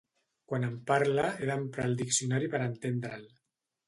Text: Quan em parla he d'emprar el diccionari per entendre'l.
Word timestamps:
Quan 0.51 0.63
em 0.69 0.77
parla 0.91 1.25
he 1.41 1.49
d'emprar 1.49 1.85
el 1.89 1.93
diccionari 1.99 2.49
per 2.55 2.63
entendre'l. 2.69 3.29